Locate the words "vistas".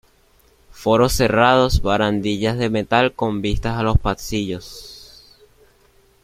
3.43-3.77